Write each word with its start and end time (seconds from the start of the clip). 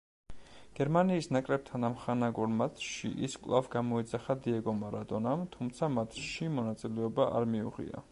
გერმანიის 0.77 1.27
ნაკრებთან 1.35 1.83
ამხანაგურ 1.89 2.49
მატჩში 2.61 3.11
ის 3.27 3.35
კვლავ 3.43 3.69
გამოიძახა 3.75 4.37
დიეგო 4.47 4.75
მარადონამ, 4.79 5.45
თუმცა 5.57 5.91
მატჩში 5.99 6.49
მონაწილეობა 6.57 7.29
არ 7.41 7.47
მიუღია. 7.53 8.03